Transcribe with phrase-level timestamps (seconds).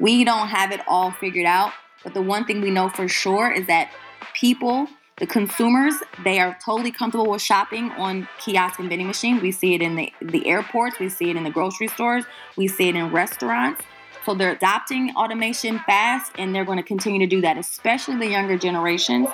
[0.00, 1.72] We don't have it all figured out,
[2.04, 3.90] but the one thing we know for sure is that
[4.32, 4.86] people,
[5.18, 9.42] the consumers, they are totally comfortable with shopping on kiosk and vending machines.
[9.42, 12.24] We see it in the, the airports, we see it in the grocery stores,
[12.56, 13.82] we see it in restaurants.
[14.24, 18.28] So they're adopting automation fast and they're going to continue to do that, especially the
[18.28, 19.28] younger generations.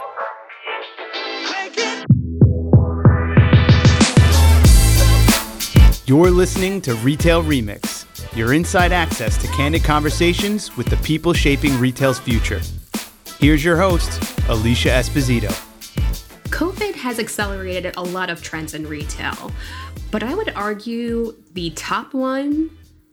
[6.07, 8.04] You're listening to Retail Remix,
[8.37, 12.61] your inside access to candid conversations with the people shaping retail's future.
[13.39, 15.50] Here's your host, Alicia Esposito.
[16.46, 19.53] COVID has accelerated a lot of trends in retail,
[20.11, 22.71] but I would argue the top one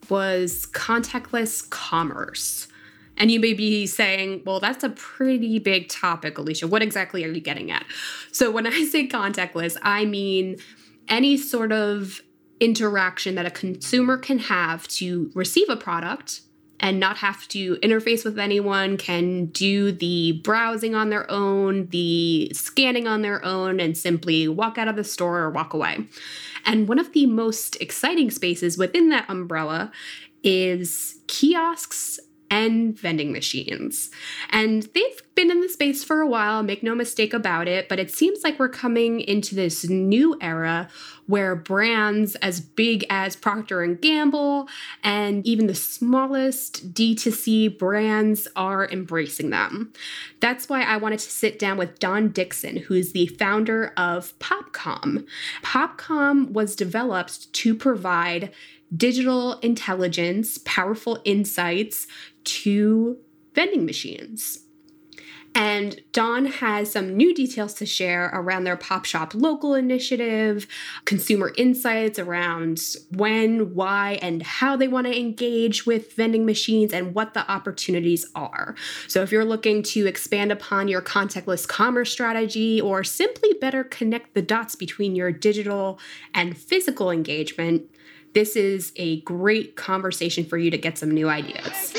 [0.09, 2.67] was contactless commerce.
[3.17, 6.67] And you may be saying, well, that's a pretty big topic, Alicia.
[6.67, 7.85] What exactly are you getting at?
[8.31, 10.57] So, when I say contactless, I mean
[11.07, 12.21] any sort of
[12.61, 16.41] interaction that a consumer can have to receive a product
[16.79, 22.51] and not have to interface with anyone, can do the browsing on their own, the
[22.53, 26.07] scanning on their own, and simply walk out of the store or walk away.
[26.65, 29.91] And one of the most exciting spaces within that umbrella
[30.43, 32.19] is kiosks
[32.51, 34.11] and vending machines.
[34.49, 37.97] And they've been in the space for a while, make no mistake about it, but
[37.97, 40.89] it seems like we're coming into this new era
[41.27, 44.67] where brands as big as Procter and Gamble
[45.01, 49.93] and even the smallest D2C brands are embracing them.
[50.41, 54.37] That's why I wanted to sit down with Dawn Dixon, who is the founder of
[54.39, 55.25] Popcom.
[55.63, 58.51] Popcom was developed to provide
[58.95, 62.07] digital intelligence, powerful insights
[62.43, 63.17] to
[63.53, 64.59] vending machines.
[65.53, 70.65] And Dawn has some new details to share around their Pop Shop Local initiative,
[71.03, 77.13] consumer insights around when, why, and how they want to engage with vending machines and
[77.13, 78.75] what the opportunities are.
[79.09, 84.33] So, if you're looking to expand upon your contactless commerce strategy or simply better connect
[84.33, 85.99] the dots between your digital
[86.33, 87.89] and physical engagement,
[88.33, 91.93] this is a great conversation for you to get some new ideas.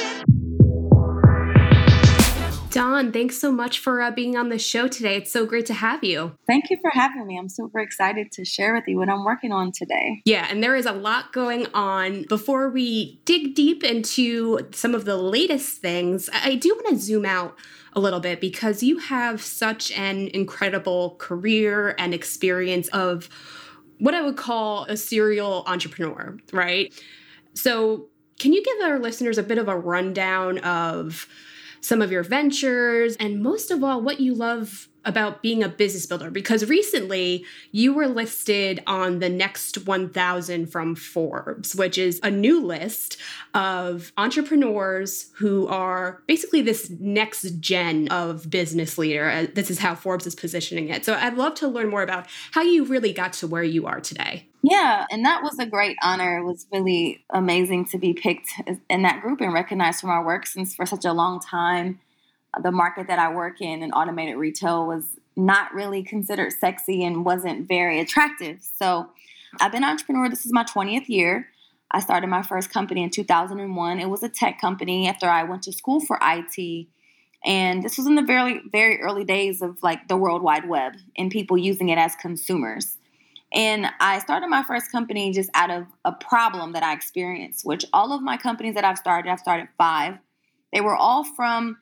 [2.73, 5.17] Dawn, thanks so much for uh, being on the show today.
[5.17, 6.33] It's so great to have you.
[6.47, 7.39] Thank you for having me.
[7.39, 10.23] I'm super excited to share with you what I'm working on today.
[10.25, 12.23] Yeah, and there is a lot going on.
[12.31, 17.27] Before we dig deep into some of the latest things, I do want to zoom
[17.27, 17.59] out
[17.93, 23.29] a little bit because you have such an incredible career and experience of
[23.99, 26.91] what I would call a serial entrepreneur, right?
[27.53, 28.09] So,
[28.39, 31.29] can you give our listeners a bit of a rundown of
[31.83, 36.07] some of your ventures, and most of all, what you love about being a business
[36.07, 42.31] builder because recently you were listed on the next 1000 from Forbes, which is a
[42.31, 43.17] new list
[43.55, 49.29] of entrepreneurs who are basically this next gen of business leader.
[49.29, 51.05] Uh, this is how Forbes is positioning it.
[51.05, 54.01] So I'd love to learn more about how you really got to where you are
[54.01, 54.47] today.
[54.63, 56.39] Yeah, and that was a great honor.
[56.39, 58.51] It was really amazing to be picked
[58.89, 61.99] in that group and recognized for my work since for such a long time
[62.55, 65.05] uh, the market that I work in in automated retail was
[65.37, 68.59] not really considered sexy and wasn't very attractive.
[68.79, 69.09] So
[69.61, 70.29] I've been an entrepreneur.
[70.29, 71.49] This is my 20th year.
[71.91, 74.01] I started my first company in 2001.
[74.01, 76.87] It was a tech company after I went to school for IT.
[77.45, 80.95] And this was in the very, very early days of like the World Wide Web
[81.17, 82.97] and people using it as consumers.
[83.53, 87.85] And I started my first company just out of a problem that I experienced, which
[87.93, 90.19] all of my companies that I've started, I've started five,
[90.73, 91.77] they were all from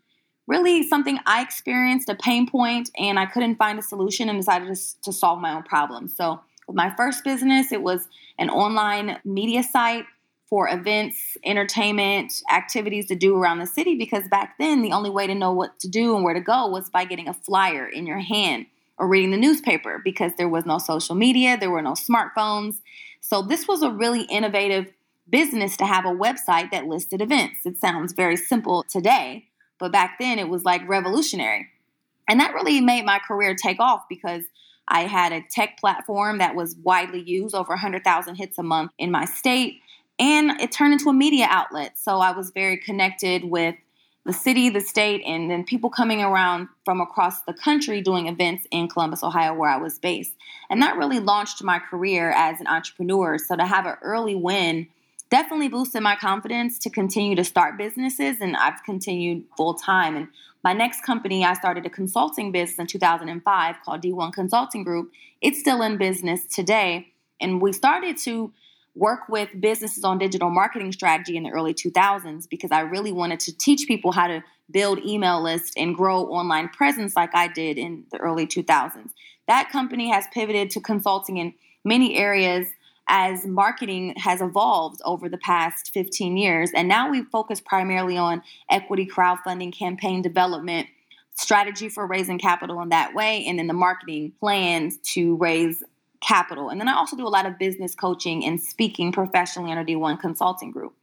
[0.49, 4.75] really something I experienced, a pain point, and I couldn't find a solution and decided
[4.75, 6.09] to, to solve my own problem.
[6.09, 10.07] So, with my first business, it was an online media site
[10.49, 15.27] for events, entertainment, activities to do around the city because back then the only way
[15.29, 18.07] to know what to do and where to go was by getting a flyer in
[18.07, 18.67] your hand
[19.01, 22.77] or reading the newspaper because there was no social media, there were no smartphones.
[23.23, 24.93] So this was a really innovative
[25.29, 27.65] business to have a website that listed events.
[27.65, 29.47] It sounds very simple today,
[29.79, 31.69] but back then it was like revolutionary.
[32.29, 34.45] And that really made my career take off because
[34.87, 39.11] I had a tech platform that was widely used, over 100,000 hits a month in
[39.11, 39.81] my state,
[40.19, 41.99] and it turned into a media outlet.
[41.99, 43.77] So I was very connected with
[44.27, 48.67] the city, the state, and then people coming around from across the country doing events
[48.71, 50.35] in Columbus, Ohio, where I was based.
[50.69, 53.39] And that really launched my career as an entrepreneur.
[53.39, 54.89] So to have an early win
[55.31, 60.29] definitely boosted my confidence to continue to start businesses and I've continued full time and
[60.63, 65.13] my next company I started a consulting business in 2005 called D1 Consulting Group.
[65.41, 68.53] It's still in business today and we started to
[68.95, 73.41] work with businesses on digital marketing strategy in the early 2000s because I really wanted
[73.41, 77.79] to teach people how to build email lists and grow online presence like I did
[77.79, 79.11] in the early 2000s.
[79.49, 81.55] That company has pivoted to consulting in
[81.85, 82.69] many areas
[83.09, 86.71] as marketing has evolved over the past 15 years.
[86.75, 90.87] And now we focus primarily on equity crowdfunding, campaign development,
[91.35, 95.83] strategy for raising capital in that way, and then the marketing plans to raise
[96.21, 96.69] capital.
[96.69, 100.21] And then I also do a lot of business coaching and speaking professionally under D1
[100.21, 100.95] Consulting Group.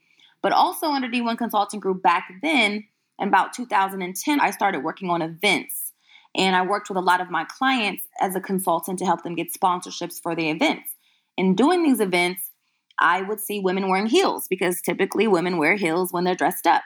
[0.41, 2.85] But also under D1 Consulting Group back then,
[3.19, 5.93] in about 2010, I started working on events.
[6.35, 9.33] And I worked with a lot of my clients as a consultant to help them
[9.33, 10.91] get sponsorships for the events.
[11.35, 12.51] In doing these events,
[12.99, 16.83] I would see women wearing heels because typically women wear heels when they're dressed up.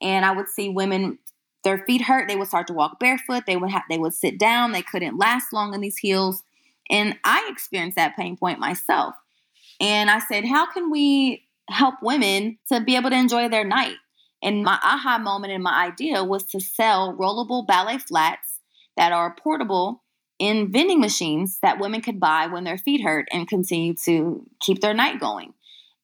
[0.00, 1.18] And I would see women
[1.64, 4.38] their feet hurt, they would start to walk barefoot, they would have they would sit
[4.38, 6.42] down, they couldn't last long in these heels.
[6.90, 9.14] And I experienced that pain point myself.
[9.80, 13.96] And I said, how can we help women to be able to enjoy their night?
[14.42, 18.60] And my aha moment and my idea was to sell rollable ballet flats
[18.96, 20.02] that are portable
[20.38, 24.80] in vending machines that women could buy when their feet hurt and continue to keep
[24.80, 25.54] their night going.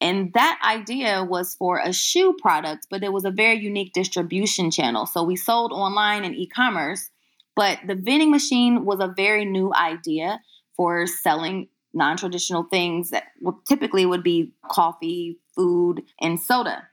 [0.00, 4.70] And that idea was for a shoe product, but it was a very unique distribution
[4.70, 5.06] channel.
[5.06, 7.10] So we sold online and e commerce,
[7.54, 10.40] but the vending machine was a very new idea
[10.76, 13.24] for selling non traditional things that
[13.68, 16.88] typically would be coffee, food, and soda.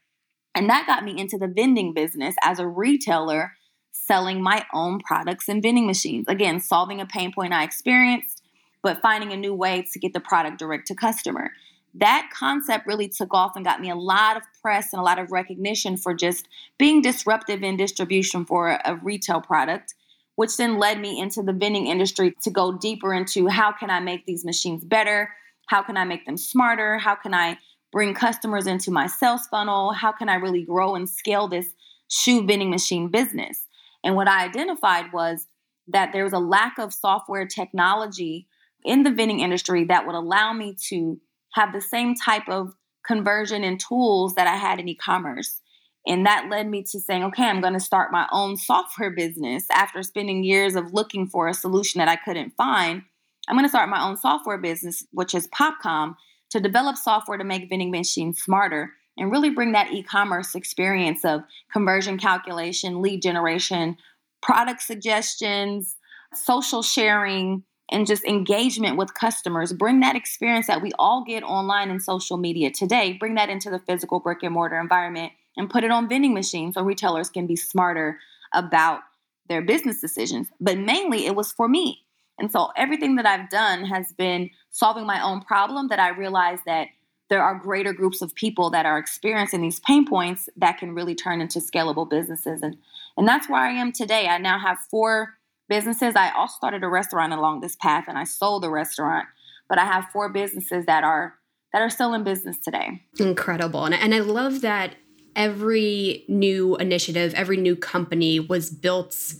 [0.56, 3.54] And that got me into the vending business as a retailer
[3.92, 6.26] selling my own products and vending machines.
[6.28, 8.44] Again, solving a pain point I experienced,
[8.82, 11.52] but finding a new way to get the product direct to customer.
[11.96, 15.20] That concept really took off and got me a lot of press and a lot
[15.20, 16.48] of recognition for just
[16.78, 19.96] being disruptive in distribution for a, a retail product
[20.40, 24.00] which then led me into the vending industry to go deeper into how can I
[24.00, 25.30] make these machines better?
[25.68, 26.98] How can I make them smarter?
[26.98, 27.58] How can I
[27.92, 29.92] bring customers into my sales funnel?
[29.92, 31.68] How can I really grow and scale this
[32.08, 33.66] shoe vending machine business?
[34.02, 35.46] And what I identified was
[35.90, 38.48] that there was a lack of software technology
[38.86, 41.20] in the vending industry that would allow me to
[41.56, 42.74] have the same type of
[43.06, 45.59] conversion and tools that I had in e commerce.
[46.08, 49.66] And that led me to saying, okay, I'm going to start my own software business
[49.72, 53.04] after spending years of looking for a solution that I couldn't find.
[53.48, 56.16] I'm going to start my own software business, which is Popcom,
[56.52, 61.26] to develop software to make vending machines smarter and really bring that e commerce experience
[61.26, 61.42] of
[61.72, 63.98] conversion calculation, lead generation,
[64.42, 65.98] product suggestions,
[66.34, 69.74] social sharing, and just engagement with customers.
[69.74, 73.70] Bring that experience that we all get online and social media today, bring that into
[73.70, 77.48] the physical brick and mortar environment and put it on vending machines so retailers can
[77.48, 78.20] be smarter
[78.54, 79.02] about
[79.48, 80.48] their business decisions.
[80.60, 82.06] But mainly it was for me.
[82.40, 86.62] And so everything that I've done has been solving my own problem that I realized
[86.66, 86.88] that
[87.30, 91.16] there are greater groups of people that are experiencing these pain points that can really
[91.16, 92.62] turn into scalable businesses.
[92.62, 92.78] And
[93.18, 94.28] and that's where I am today.
[94.28, 95.36] I now have four
[95.68, 96.16] businesses.
[96.16, 99.28] I also started a restaurant along this path and I sold the restaurant,
[99.68, 101.36] but I have four businesses that are
[101.74, 103.04] that are still in business today.
[103.20, 103.86] Incredible.
[103.86, 104.96] And, and I love that
[105.36, 109.36] every new initiative, every new company was built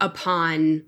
[0.00, 0.84] upon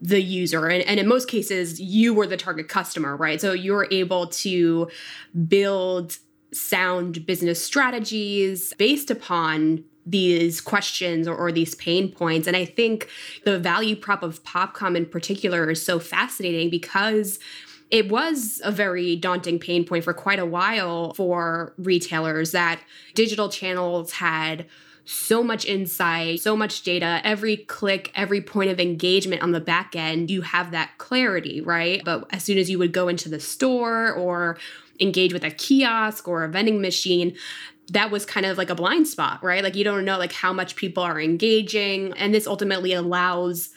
[0.00, 0.66] the user.
[0.66, 3.40] And, and, in most cases, you were the target customer, right?
[3.40, 4.88] So you're able to
[5.46, 6.18] build
[6.52, 12.48] sound business strategies based upon these questions or, or, these pain points.
[12.48, 13.08] And I think
[13.44, 17.38] the value prop of Popcom in particular is so fascinating because
[17.90, 22.80] it was a very daunting pain point for quite a while for retailers that
[23.14, 24.66] digital channels had
[25.04, 29.96] so much insight, so much data, every click, every point of engagement on the back
[29.96, 32.00] end, you have that clarity, right?
[32.04, 34.56] But as soon as you would go into the store or
[35.00, 37.34] engage with a kiosk or a vending machine,
[37.90, 39.64] that was kind of like a blind spot, right?
[39.64, 43.70] Like you don't know like how much people are engaging and this ultimately allows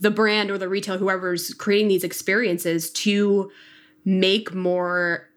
[0.00, 3.50] the brand or the retail, whoever's creating these experiences, to
[4.04, 5.28] make more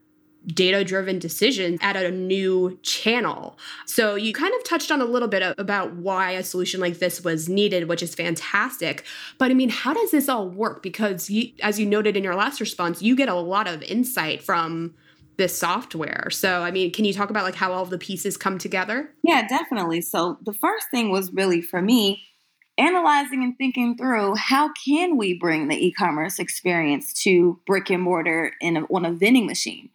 [0.48, 3.58] data driven decisions at a new channel.
[3.86, 7.24] So you kind of touched on a little bit about why a solution like this
[7.24, 9.06] was needed, which is fantastic.
[9.38, 10.82] But I mean, how does this all work?
[10.82, 14.42] Because you, as you noted in your last response, you get a lot of insight
[14.42, 14.96] from
[15.38, 16.30] this software.
[16.32, 19.14] So, I mean, can you talk about like how all the pieces come together?
[19.24, 20.02] Yeah, definitely.
[20.02, 22.24] So, the first thing was really for me
[22.78, 28.54] analyzing and thinking through how can we bring the e-commerce experience to brick and mortar
[28.62, 29.90] in a, on a vending machine.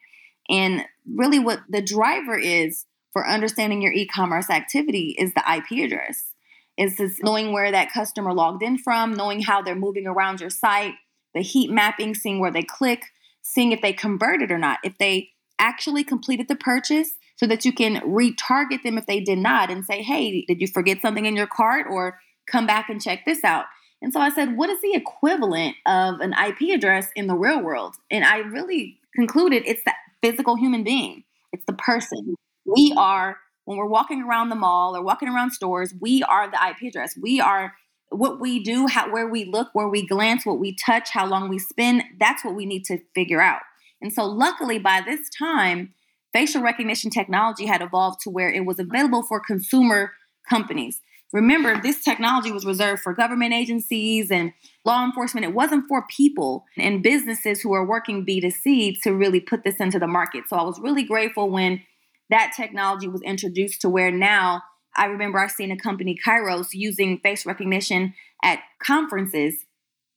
[0.49, 6.33] And really what the driver is for understanding your e-commerce activity is the ip address.
[6.77, 10.51] Is this knowing where that customer logged in from knowing how they're moving around your
[10.51, 10.95] site
[11.35, 13.07] the heat mapping seeing where they click
[13.43, 17.73] seeing if they converted or not if they actually completed the purchase so that you
[17.73, 21.37] can retarget them if they did not and say, hey, did you forget something in
[21.37, 23.67] your cart or come back and check this out?
[24.03, 27.63] And so I said, what is the equivalent of an IP address in the real
[27.63, 27.95] world?
[28.11, 32.35] And I really concluded it's the physical human being, it's the person.
[32.65, 36.59] We are, when we're walking around the mall or walking around stores, we are the
[36.69, 37.17] IP address.
[37.21, 37.75] We are
[38.11, 41.49] what we do, how, where we look, where we glance, what we touch, how long
[41.49, 42.03] we spend.
[42.19, 43.63] That's what we need to figure out.
[44.01, 45.95] And so, luckily, by this time,
[46.33, 50.13] facial recognition technology had evolved to where it was available for consumer
[50.49, 51.01] companies.
[51.33, 54.53] Remember, this technology was reserved for government agencies and
[54.85, 55.45] law enforcement.
[55.45, 59.99] It wasn't for people and businesses who are working B2C to really put this into
[59.99, 60.45] the market.
[60.49, 61.83] So I was really grateful when
[62.31, 64.63] that technology was introduced to where now
[64.97, 69.55] I remember I seen a company, Kairos, using face recognition at conferences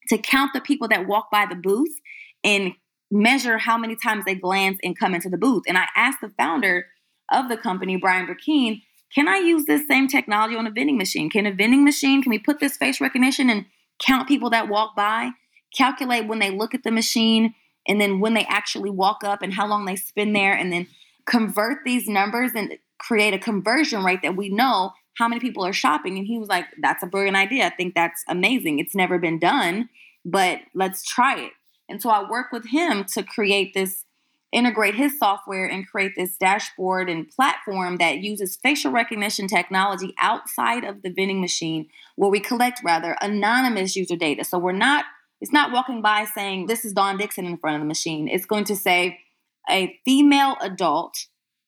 [0.09, 1.93] to count the people that walk by the booth
[2.43, 2.73] and
[3.11, 5.63] measure how many times they glance and come into the booth.
[5.67, 6.85] And I asked the founder
[7.31, 8.81] of the company, Brian Brackeen,
[9.13, 11.29] can I use this same technology on a vending machine?
[11.29, 13.65] Can a vending machine, can we put this face recognition and
[13.99, 15.31] count people that walk by,
[15.75, 17.53] calculate when they look at the machine,
[17.87, 20.87] and then when they actually walk up and how long they spend there, and then
[21.25, 25.73] convert these numbers and create a conversion rate that we know how many people are
[25.73, 26.17] shopping?
[26.17, 27.65] And he was like, that's a brilliant idea.
[27.65, 28.79] I think that's amazing.
[28.79, 29.89] It's never been done,
[30.23, 31.51] but let's try it.
[31.89, 34.05] And so I work with him to create this,
[34.51, 40.83] integrate his software and create this dashboard and platform that uses facial recognition technology outside
[40.83, 44.43] of the vending machine, where we collect rather anonymous user data.
[44.43, 45.05] So we're not,
[45.39, 48.27] it's not walking by saying, this is Dawn Dixon in front of the machine.
[48.27, 49.19] It's going to say,
[49.69, 51.15] a female adult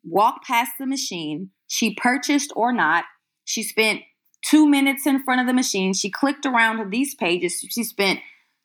[0.04, 1.52] walked past the machine.
[1.68, 3.06] She purchased or not.
[3.46, 4.02] She spent
[4.44, 5.94] two minutes in front of the machine.
[5.94, 7.64] She clicked around these pages.
[7.70, 8.20] She spent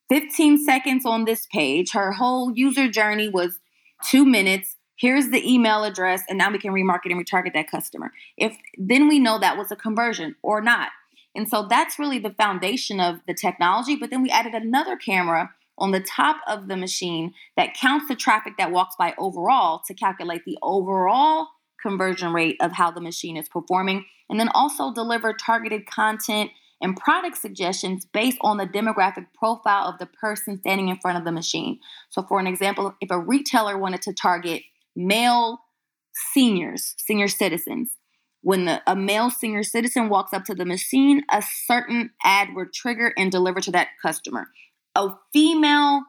[0.08, 1.92] 15 seconds on this page.
[1.92, 3.58] Her whole user journey was
[4.04, 4.76] two minutes.
[4.98, 8.12] Here's the email address, and now we can remarket and retarget that customer.
[8.36, 10.88] If then we know that was a conversion or not.
[11.34, 13.94] And so that's really the foundation of the technology.
[13.94, 18.16] But then we added another camera on the top of the machine that counts the
[18.16, 21.48] traffic that walks by overall to calculate the overall
[21.82, 26.96] conversion rate of how the machine is performing, and then also deliver targeted content and
[26.96, 31.32] product suggestions based on the demographic profile of the person standing in front of the
[31.32, 31.78] machine.
[32.10, 34.62] So, for an example, if a retailer wanted to target
[34.94, 35.60] male
[36.32, 37.96] seniors, senior citizens,
[38.42, 42.72] when the, a male senior citizen walks up to the machine, a certain ad would
[42.72, 44.46] trigger and deliver to that customer.
[44.94, 46.02] A female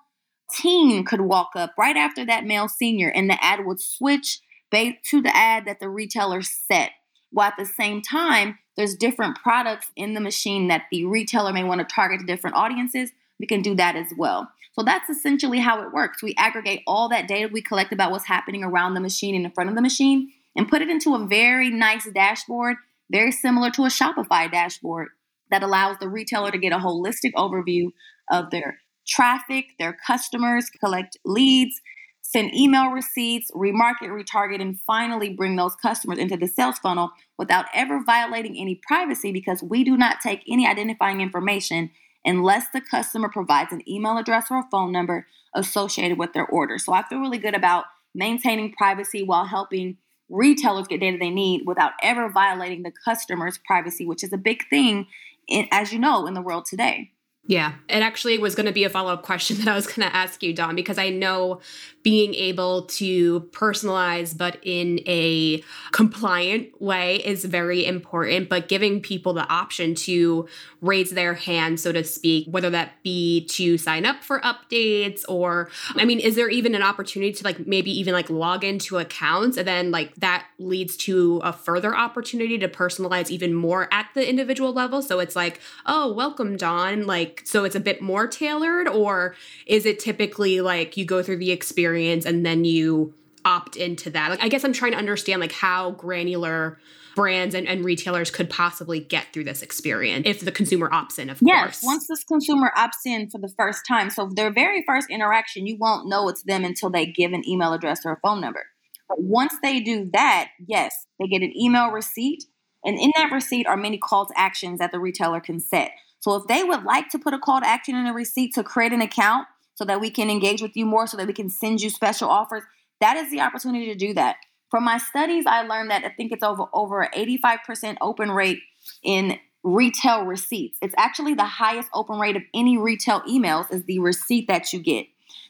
[0.54, 4.40] teen could walk up right after that male senior, and the ad would switch
[4.72, 6.92] to the ad that the retailer set.
[7.32, 11.64] While at the same time, there's different products in the machine that the retailer may
[11.64, 13.12] want to target to different audiences.
[13.40, 14.50] We can do that as well.
[14.74, 16.22] So that's essentially how it works.
[16.22, 19.52] We aggregate all that data we collect about what's happening around the machine and in
[19.52, 22.78] front of the machine and put it into a very nice dashboard,
[23.12, 25.10] very similar to a Shopify dashboard
[25.50, 27.92] that allows the retailer to get a holistic overview
[28.32, 31.82] of their traffic, their customers, collect leads,
[32.28, 37.68] send email receipts, remarket, retarget, and finally bring those customers into the sales funnel without
[37.74, 41.90] ever violating any privacy because we do not take any identifying information
[42.26, 46.78] unless the customer provides an email address or a phone number associated with their order.
[46.78, 49.96] So I feel really good about maintaining privacy while helping
[50.30, 54.68] retailers get data they need without ever violating the customer's privacy, which is a big
[54.70, 55.08] thing,
[55.48, 57.12] in, as you know, in the world today.
[57.50, 60.08] Yeah, it actually was going to be a follow up question that I was going
[60.08, 61.62] to ask you, Dawn, because I know
[62.04, 65.62] being able to personalize but in a
[65.92, 70.48] compliant way is very important, but giving people the option to
[70.82, 75.70] raise their hand, so to speak, whether that be to sign up for updates or,
[75.96, 79.58] I mean, is there even an opportunity to like maybe even like log into accounts
[79.58, 84.28] and then like that leads to a further opportunity to personalize even more at the
[84.30, 85.02] individual level?
[85.02, 87.06] So it's like, oh, welcome, Dawn.
[87.06, 91.38] Like, so it's a bit more tailored, or is it typically like you go through
[91.38, 92.28] the experience?
[92.28, 93.14] and then you
[93.46, 94.30] opt into that.
[94.30, 96.78] Like I guess I'm trying to understand like how granular
[97.16, 101.32] brands and, and retailers could possibly get through this experience if the consumer opts in,
[101.32, 101.82] of yes, course.
[101.84, 105.78] Once this consumer opts in for the first time, so their very first interaction, you
[105.80, 108.66] won't know it's them until they give an email address or a phone number.
[109.10, 112.44] But once they do that, yes, they get an email receipt.
[112.84, 115.92] And in that receipt are many call to actions that the retailer can set.
[116.20, 118.64] So if they would like to put a call to action in a receipt to
[118.64, 119.48] create an account,
[119.78, 122.30] so that we can engage with you more, so that we can send you special
[122.30, 122.64] offers.
[123.00, 124.38] That is the opportunity to do that.
[124.72, 128.60] From my studies, I learned that I think it's over over 85% open rate
[129.04, 130.80] in retail receipts.
[130.82, 134.80] It's actually the highest open rate of any retail emails is the receipt that you
[134.80, 135.06] get.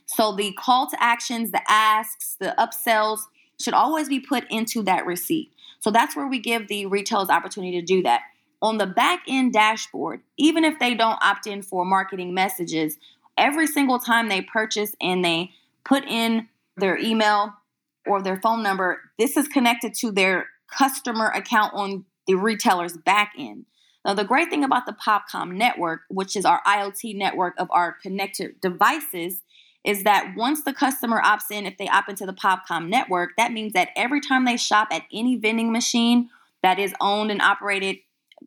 [0.06, 3.20] So the call to actions, the asks, the upsells,
[3.60, 5.52] should always be put into that receipt.
[5.80, 8.22] So that's where we give the retailers opportunity to do that.
[8.62, 12.98] On the back end dashboard, even if they don't opt in for marketing messages,
[13.38, 15.52] every single time they purchase and they
[15.86, 17.54] put in their email
[18.06, 23.34] or their phone number, this is connected to their customer account on the retailer's back
[23.38, 23.66] end.
[24.06, 27.92] Now, the great thing about the Popcom network, which is our IoT network of our
[27.92, 29.42] connected devices,
[29.84, 33.52] is that once the customer opts in, if they opt into the Popcom network, that
[33.52, 36.30] means that every time they shop at any vending machine
[36.64, 37.98] that is owned and operated,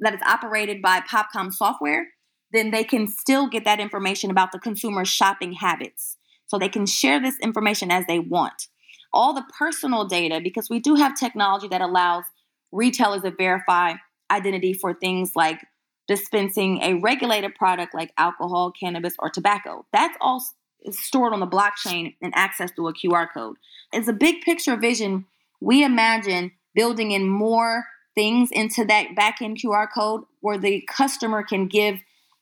[0.01, 2.09] that is operated by Popcom software,
[2.53, 6.17] then they can still get that information about the consumer's shopping habits.
[6.47, 8.69] So they can share this information as they want.
[9.13, 12.25] All the personal data, because we do have technology that allows
[12.73, 13.95] retailers to verify
[14.31, 15.61] identity for things like
[16.09, 19.87] dispensing a regulated product like alcohol, cannabis, or tobacco.
[19.93, 20.43] That's all
[20.91, 23.57] stored on the blockchain and accessed through a QR code.
[23.93, 25.27] It's a big picture vision.
[25.61, 31.67] We imagine building in more things into that backend QR code where the customer can
[31.67, 31.99] give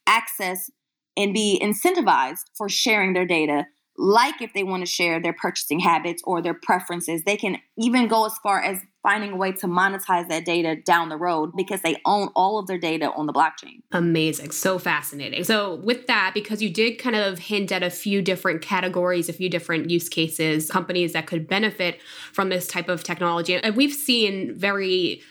[0.06, 0.70] access
[1.16, 3.66] and be incentivized for sharing their data
[4.00, 8.06] like if they want to share their purchasing habits or their preferences they can even
[8.06, 11.80] go as far as finding a way to monetize that data down the road because
[11.82, 13.80] they own all of their data on the blockchain.
[13.90, 14.50] Amazing.
[14.50, 15.44] So fascinating.
[15.44, 19.32] So, with that, because you did kind of hint at a few different categories, a
[19.32, 22.00] few different use cases, companies that could benefit
[22.32, 25.22] from this type of technology, and we've seen very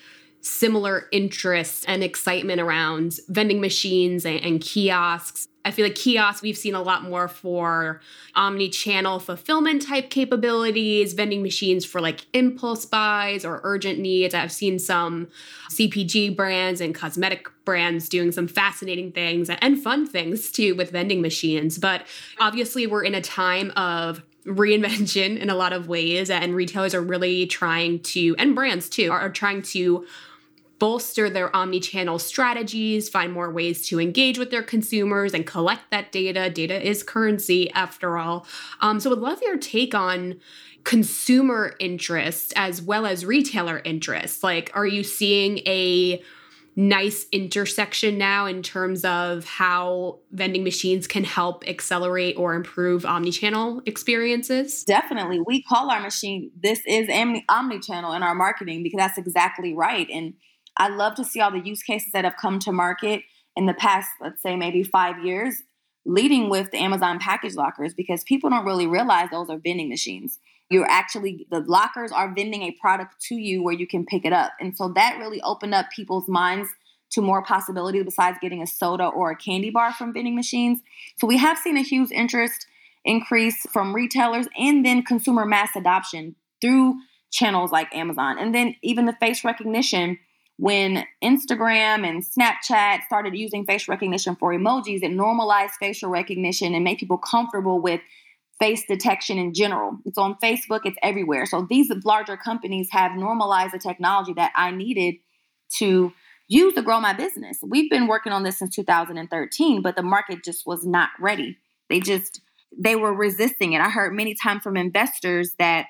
[0.42, 6.58] similar interest and excitement around vending machines and, and kiosks I feel like kiosks we've
[6.58, 8.00] seen a lot more for
[8.36, 14.34] omni-channel fulfillment type capabilities, vending machines for like impulse buys or urgent needs.
[14.34, 15.28] I've seen some
[15.70, 21.22] CPG brands and cosmetic brands doing some fascinating things and fun things too with vending
[21.22, 21.78] machines.
[21.78, 22.08] But
[22.40, 27.02] obviously we're in a time of reinvention in a lot of ways and retailers are
[27.02, 30.06] really trying to and brands too are trying to
[30.80, 36.12] bolster their omni-channel strategies, find more ways to engage with their consumers and collect that
[36.12, 36.50] data.
[36.50, 38.46] Data is currency after all.
[38.80, 40.40] Um, so would love your take on
[40.84, 44.44] consumer interest as well as retailer interest.
[44.44, 46.22] Like, are you seeing a
[46.80, 53.82] nice intersection now in terms of how vending machines can help accelerate or improve omni-channel
[53.88, 54.84] experiences?
[54.84, 55.42] Definitely.
[55.46, 57.10] We call our machine this is
[57.50, 60.08] omni-channel in our marketing because that's exactly right.
[60.14, 60.36] And
[60.78, 63.24] I love to see all the use cases that have come to market
[63.56, 65.64] in the past, let's say maybe five years,
[66.08, 70.40] leading with the Amazon package lockers because people don't really realize those are vending machines.
[70.70, 74.34] You're actually, the lockers are vending a product to you where you can pick it
[74.34, 74.54] up.
[74.60, 76.70] And so that really opened up people's minds
[77.12, 80.80] to more possibilities besides getting a soda or a candy bar from vending machines.
[81.20, 82.68] So we have seen a huge interest
[83.06, 86.96] increase from retailers and then consumer mass adoption through
[87.32, 88.38] channels like Amazon.
[88.40, 90.20] And then even the face recognition
[90.58, 96.84] when Instagram and Snapchat started using facial recognition for emojis, it normalized facial recognition and
[96.84, 98.02] made people comfortable with
[98.60, 99.98] face detection in general.
[100.06, 101.46] It's on Facebook, it's everywhere.
[101.46, 105.16] So these larger companies have normalized the technology that I needed
[105.78, 106.12] to
[106.48, 107.60] use to grow my business.
[107.62, 111.58] We've been working on this since 2013, but the market just was not ready.
[111.90, 112.42] They just
[112.78, 113.82] they were resisting it.
[113.82, 115.88] I heard many times from investors that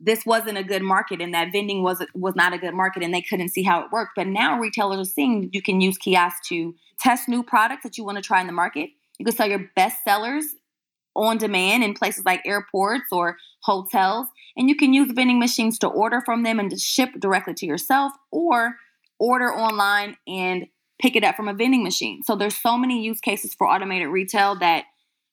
[0.00, 3.12] this wasn't a good market and that vending was was not a good market and
[3.12, 4.12] they couldn't see how it worked.
[4.16, 8.04] But now retailers are seeing you can use kiosks to test new products that you
[8.04, 8.90] want to try in the market.
[9.18, 10.44] You can sell your best sellers
[11.14, 14.28] on demand in places like airports or hotels.
[14.56, 17.66] And you can use vending machines to order from them and to ship directly to
[17.66, 18.76] yourself or
[19.18, 20.66] order online and
[21.00, 22.22] pick it up from a vending machine.
[22.22, 24.84] So there's so many use cases for automated retail that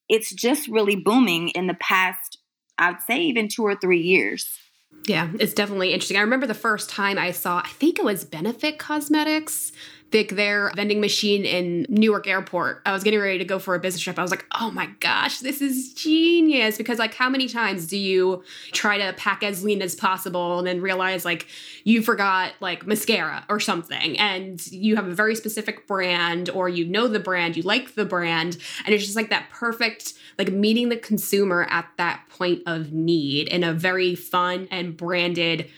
[0.10, 2.37] it's just really booming in the past
[2.80, 4.60] I'd say even two or three years.
[5.06, 6.18] Yeah, it's definitely interesting.
[6.18, 9.72] I remember the first time I saw, I think it was Benefit Cosmetics
[10.12, 12.82] Vic their vending machine in Newark Airport.
[12.86, 14.18] I was getting ready to go for a business trip.
[14.18, 16.78] I was like, oh my gosh, this is genius.
[16.78, 20.68] Because, like, how many times do you try to pack as lean as possible and
[20.68, 21.48] then realize, like,
[21.84, 26.86] you forgot, like, mascara or something, and you have a very specific brand, or you
[26.86, 30.90] know the brand, you like the brand, and it's just like that perfect, like, meeting
[30.90, 35.70] the consumer at that point of need in a very fun and branded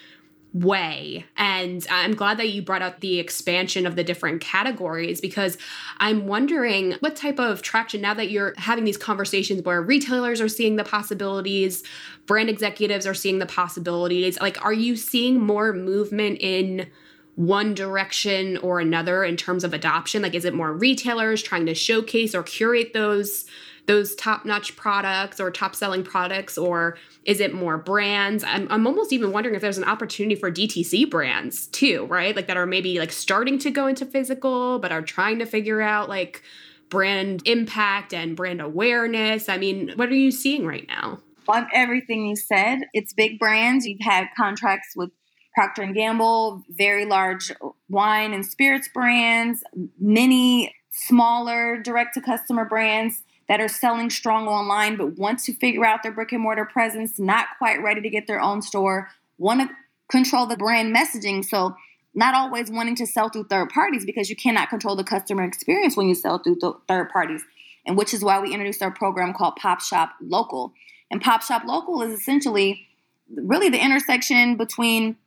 [0.54, 1.26] way.
[1.38, 5.58] And I'm glad that you brought out the expansion of the different categories because
[5.98, 10.48] I'm wondering what type of traction now that you're having these conversations where retailers are
[10.48, 11.84] seeing the possibilities,
[12.26, 14.40] brand executives are seeing the possibilities.
[14.42, 16.90] Like, are you seeing more movement in
[17.36, 20.24] one direction or another in terms of adoption?
[20.24, 23.46] Like, is it more retailers trying to showcase or curate those?
[23.90, 26.96] those top notch products or top selling products, or
[27.30, 28.44] is it more brands?
[28.44, 32.36] I'm, I'm almost even wondering if there's an opportunity for DTC brands too, right?
[32.36, 35.80] Like that are maybe like starting to go into physical, but are trying to figure
[35.80, 36.42] out like
[36.90, 39.48] brand impact and brand awareness.
[39.48, 41.20] I mean, what are you seeing right now?
[41.48, 43.86] On everything you said, it's big brands.
[43.86, 45.12] You've had contracts with
[45.54, 47.52] Procter and Gamble, very large
[47.90, 49.64] wine and spirits brands,
[50.00, 55.84] many smaller direct to customer brands that are selling strong online but want to figure
[55.84, 59.60] out their brick and mortar presence, not quite ready to get their own store, want
[59.60, 59.76] to
[60.10, 61.44] control the brand messaging.
[61.44, 61.76] So,
[62.16, 65.96] not always wanting to sell through third parties because you cannot control the customer experience
[65.96, 67.44] when you sell through th- third parties.
[67.86, 70.74] And which is why we introduced our program called Pop Shop Local.
[71.12, 72.88] And Pop Shop Local is essentially
[73.36, 75.18] really the intersection between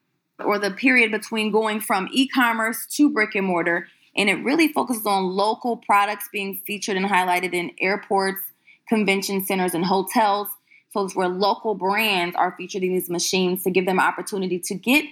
[0.45, 5.07] or the period between going from e-commerce to brick and mortar and it really focuses
[5.07, 8.41] on local products being featured and highlighted in airports
[8.89, 10.49] convention centers and hotels.
[10.93, 14.75] So it's where local brands are featured in these machines to give them opportunity to
[14.75, 15.05] get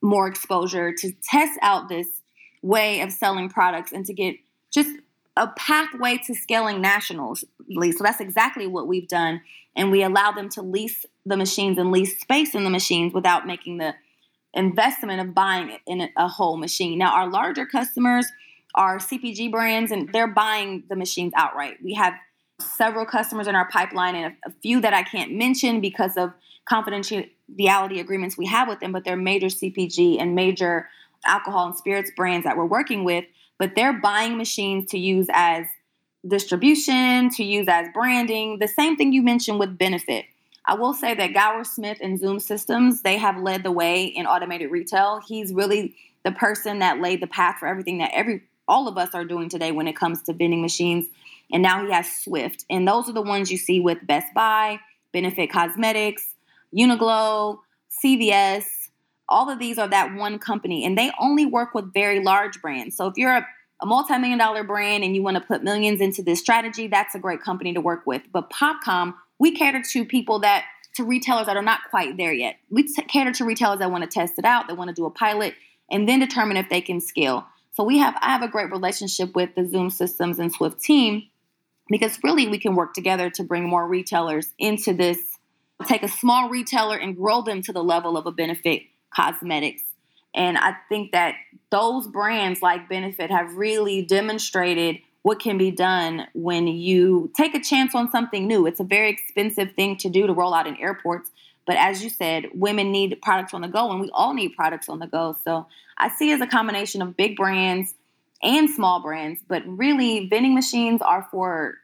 [0.00, 2.06] more exposure to test out this
[2.62, 4.36] way of selling products and to get
[4.70, 4.90] just
[5.36, 7.92] a pathway to scaling nationally.
[7.92, 9.40] So that's exactly what we've done.
[9.74, 13.46] And we allow them to lease the machines and lease space in the machines without
[13.46, 13.94] making the
[14.54, 16.98] investment of buying it in a whole machine.
[16.98, 18.26] Now, our larger customers
[18.74, 21.78] are CPG brands and they're buying the machines outright.
[21.82, 22.14] We have
[22.60, 26.32] several customers in our pipeline and a, few that I can't mention because of
[26.70, 30.88] confidentiality agreements we have with them, but they're major CPG and major
[31.24, 33.24] alcohol and spirits brands that we're working with.
[33.58, 35.66] But they're buying machines to use as
[36.26, 40.24] distribution, to use as branding, the same thing you mentioned with benefit.
[40.68, 44.26] I will say that Gower Smith and Zoom Systems, they have led the way in
[44.26, 45.22] automated retail.
[45.26, 49.14] He's really the person that laid the path for everything that every all of us
[49.14, 51.06] are doing today when it comes to vending machines.
[51.50, 52.66] And now he has Swyft.
[52.68, 54.78] And those are the ones you see with Best Buy,
[55.10, 56.34] Benefit Cosmetics,
[56.76, 57.60] Uniqlo,
[58.04, 58.64] CVS.
[59.26, 62.94] All of these are that one company, and they only work with very large brands.
[62.94, 63.46] So if you're a,
[63.80, 67.14] a multi million dollar brand and you want to put millions into this strategy, that's
[67.14, 68.22] a great company to work with.
[68.30, 72.56] But Popcom we cater to people that to retailers that are not quite there yet.
[72.70, 75.06] We t- cater to retailers that want to test it out, that want to do
[75.06, 75.54] a pilot,
[75.90, 77.46] and then determine if they can scale.
[77.72, 81.28] So we have I have a great relationship with the Zoom Systems and Swyft team
[81.88, 85.18] because really we can work together to bring more retailers into this.
[85.86, 88.82] Take a small retailer and grow them to the level of a Benefit
[89.14, 89.82] Cosmetics.
[90.34, 91.34] And I think that
[91.70, 97.60] those brands like Benefit have really demonstrated what can be done when you take a
[97.60, 98.66] chance on something new.
[98.66, 101.30] It's a very expensive thing to do to roll out in airports.
[101.66, 104.88] But as you said, women need products on the go, and we all need products
[104.88, 105.36] on the go.
[105.44, 105.66] So
[105.98, 107.94] I see as a combination of big brands
[108.42, 111.76] and small brands, but really, vending machines are for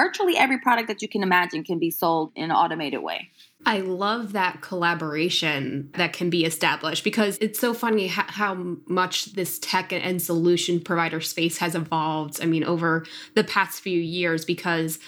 [0.00, 3.28] virtually every product that you can imagine can be sold in an automated way.
[3.66, 8.54] I love that collaboration that can be established because it's so funny how, how,
[8.86, 12.38] much this tech and solution provider space has evolved.
[12.42, 14.98] I mean, over the past few years, because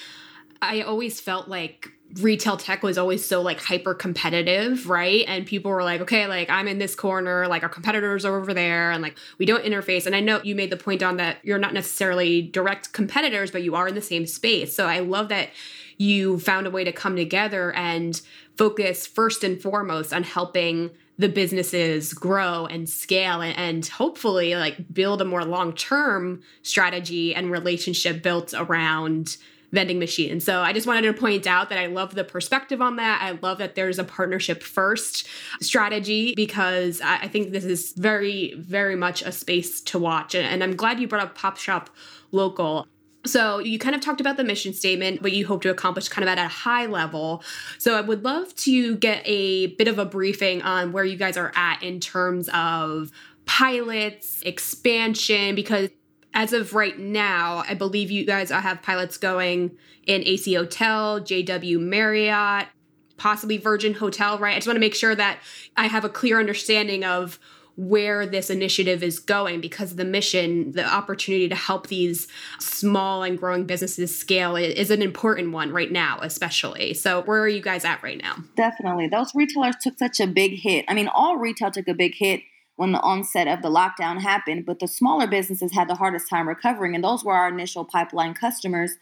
[0.61, 1.89] I always felt like
[2.21, 5.25] retail tech was always so like hyper competitive, right?
[5.27, 8.53] And people were like, okay, like I'm in this corner, like our competitors are over
[8.53, 10.07] there, and like we don't interface.
[10.07, 13.63] And I know you made the point on that you're not necessarily direct competitors, but
[13.63, 14.77] you are in the same space.
[14.77, 15.51] So I love that
[15.97, 18.21] you found a way to come together and
[18.57, 24.93] focus first and foremost on helping the businesses grow and scale and, and hopefully like
[24.93, 29.37] build a more long-term strategy and relationship built around
[29.73, 30.39] vending machine.
[30.39, 33.23] So I just wanted to point out that I love the perspective on that.
[33.23, 35.27] I love that there's a partnership first
[35.61, 40.35] strategy because I, think this is very, very much a space to watch.
[40.35, 41.89] And, and I'm glad you brought up Pop Shop
[42.33, 42.87] Local.
[43.25, 46.25] So you kind of talked about the mission statement, what you hope to accomplish kind
[46.25, 47.43] of at a high level.
[47.79, 51.37] So I would love to get a bit of a briefing on where you guys
[51.37, 53.11] are at in terms of
[53.47, 55.89] pilots, expansion, because
[56.35, 61.79] as of right now, I believe you guys have pilots going in AC Hotel, JW
[61.79, 62.69] Marriott,
[63.17, 64.53] possibly Virgin Hotel, right?
[64.53, 65.39] I just want to make sure that
[65.77, 67.39] I have a clear understanding of
[67.77, 73.39] where this initiative is going because the mission, the opportunity to help these small and
[73.39, 76.93] growing businesses scale is an important one right now, especially.
[76.95, 78.37] So, where are you guys at right now?
[78.57, 79.09] Definitely.
[79.09, 80.85] Those retailers took such a big hit.
[80.89, 82.43] I mean, all retail took a big hit
[82.77, 86.49] when the onset of the lockdown happened, but the smaller businesses had the hardest time
[86.49, 88.93] recovering, and those were our initial pipeline customers.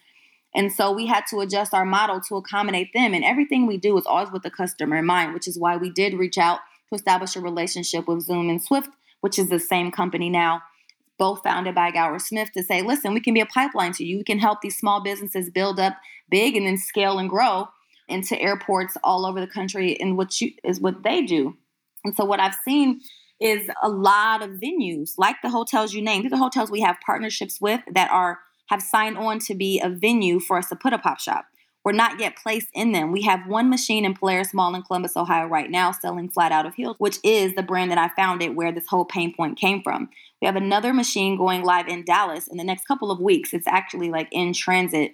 [0.54, 3.14] And so we had to adjust our model to accommodate them.
[3.14, 5.90] And everything we do is always with the customer in mind, which is why we
[5.90, 8.88] did reach out to establish a relationship with Zoom and Swyft,
[9.20, 10.62] which is the same company now,
[11.18, 14.18] both founded by Gower Smith, to say, listen, we can be a pipeline to you.
[14.18, 15.96] We can help these small businesses build up
[16.28, 17.68] big and then scale and grow
[18.08, 21.56] into airports all over the country and what you is what they do.
[22.04, 23.00] And so what I've seen
[23.40, 26.24] is a lot of venues like the hotels you named.
[26.24, 29.88] These are hotels we have partnerships with that are have signed on to be a
[29.88, 31.46] venue for us to put a pop shop.
[31.82, 33.10] We're not yet placed in them.
[33.10, 36.66] We have one machine in Polaris Mall in Columbus, Ohio right now selling Flat Out
[36.66, 39.82] of Heels, which is the brand that I founded where this whole pain point came
[39.82, 40.10] from.
[40.42, 43.54] We have another machine going live in Dallas in the next couple of weeks.
[43.54, 45.12] It's actually like in transit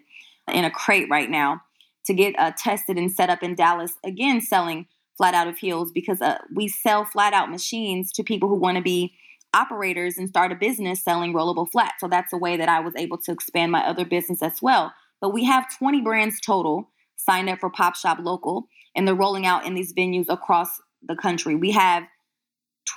[0.52, 1.62] in a crate right now
[2.06, 5.92] to get uh, tested and set up in Dallas, again, selling Flat Out of Heels
[5.92, 9.14] because uh, we sell flat out machines to people who want to be
[9.54, 11.94] operators and start a business selling rollable flat.
[11.98, 14.92] So that's a way that I was able to expand my other business as well.
[15.20, 19.46] But we have 20 brands total signed up for Pop Shop Local, and they're rolling
[19.46, 20.68] out in these venues across
[21.02, 21.54] the country.
[21.54, 22.04] We have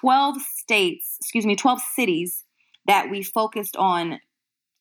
[0.02, 2.44] 12 states, excuse me, 12 cities
[2.86, 4.20] that we focused on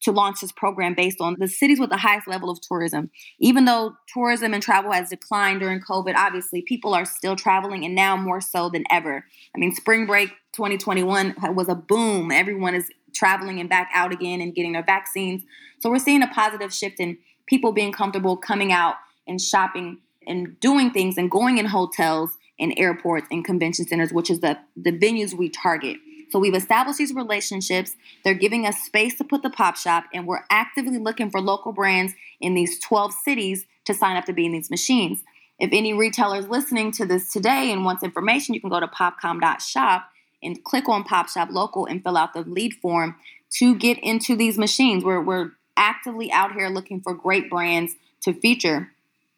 [0.02, 3.10] to launch this program based on the cities with the highest level of tourism.
[3.38, 7.94] Even though tourism and travel has declined during COVID, obviously people are still traveling and
[7.94, 9.24] now more so than ever.
[9.54, 12.30] I mean, spring break 2021 was a boom.
[12.30, 15.42] Everyone is traveling and back out again and getting their vaccines.
[15.80, 20.58] So we're seeing a positive shift in people being comfortable coming out and shopping and
[20.60, 24.92] doing things and going in hotels and airports and convention centers, which is the, the
[24.92, 25.96] venues we target.
[26.30, 27.96] So we've established these relationships.
[28.24, 31.72] They're giving us space to put the pop shop, and we're actively looking for local
[31.72, 35.22] brands in these 12 cities to sign up to be in these machines.
[35.58, 40.10] If any retailers listening to this today and wants information, you can go to popcom.shop
[40.42, 43.16] and click on Pop Shop Local and fill out the lead form
[43.54, 45.04] to get into these machines.
[45.04, 48.92] We're, we're actively out here looking for great brands to feature.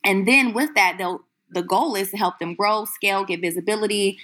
[0.04, 4.18] And then with that, they'll the goal is to help them grow, scale, get visibility,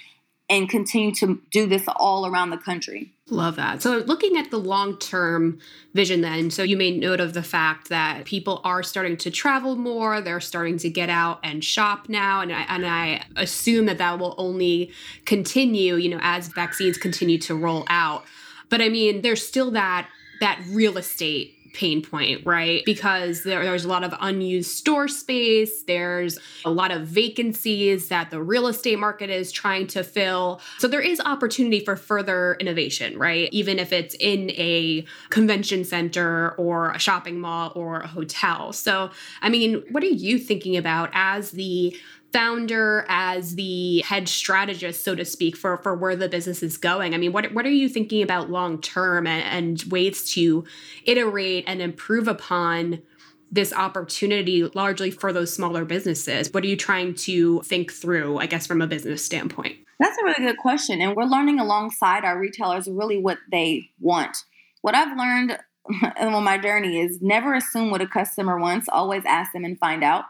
[0.49, 3.11] and continue to do this all around the country.
[3.29, 3.81] Love that.
[3.81, 5.59] So, looking at the long term
[5.93, 9.75] vision, then, so you made note of the fact that people are starting to travel
[9.75, 12.39] more, they're starting to get out and shop now.
[12.39, 14.91] And I, and I assume that that will only
[15.25, 18.23] continue, you know, as vaccines continue to roll out.
[18.69, 20.07] But I mean, there's still that
[20.39, 22.83] that real estate pain point, right?
[22.85, 28.31] Because there, there's a lot of unused store space, there's a lot of vacancies that
[28.31, 30.61] the real estate market is trying to fill.
[30.77, 33.49] So there is opportunity for further innovation, right?
[33.51, 38.73] Even if it's in a convention center or a shopping mall or a hotel.
[38.73, 41.97] So, I mean, what are you thinking about as the
[42.33, 47.13] founder as the head strategist so to speak for for where the business is going.
[47.13, 50.65] I mean what what are you thinking about long term and, and ways to
[51.05, 53.01] iterate and improve upon
[53.49, 56.49] this opportunity largely for those smaller businesses?
[56.51, 59.77] What are you trying to think through i guess from a business standpoint?
[59.99, 64.37] That's a really good question and we're learning alongside our retailers really what they want.
[64.81, 65.57] What i've learned
[66.19, 70.03] on my journey is never assume what a customer wants always ask them and find
[70.03, 70.25] out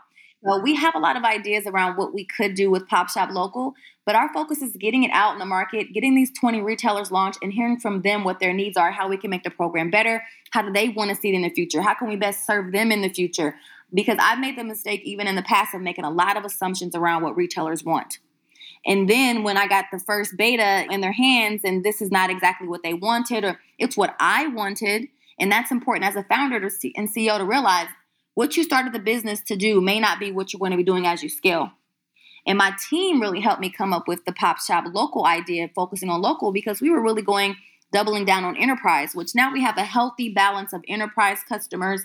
[0.46, 3.30] so we have a lot of ideas around what we could do with Pop Shop
[3.32, 3.74] Local,
[4.06, 7.40] but our focus is getting it out in the market, getting these 20 retailers launched,
[7.42, 10.24] and hearing from them what their needs are, how we can make the program better,
[10.52, 12.72] how do they want to see it in the future, how can we best serve
[12.72, 13.56] them in the future?
[13.94, 16.96] Because I've made the mistake even in the past of making a lot of assumptions
[16.96, 18.20] around what retailers want.
[18.86, 22.30] And then when I got the first beta in their hands, and this is not
[22.30, 25.08] exactly what they wanted, or it's what I wanted,
[25.40, 27.88] and that's important as a founder to see, and CEO to realize
[28.38, 30.84] what you started the business to do may not be what you're going to be
[30.84, 31.72] doing as you scale.
[32.46, 36.12] And my team really helped me come up with the Pop Shop local idea, focusing
[36.12, 37.56] on local because we were really going
[37.92, 42.04] doubling down on enterprise, which now we have a healthy balance of enterprise customers